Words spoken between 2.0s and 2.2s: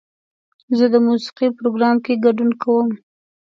کې